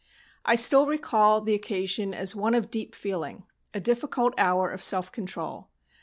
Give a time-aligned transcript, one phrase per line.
[0.43, 5.11] I still recall the occasion as one of deep feeling a difficult hour of self
[5.11, 5.69] control.